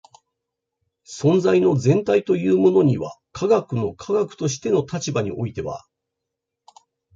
[1.07, 5.85] 存在の全体というものには科学の科学としての立場においては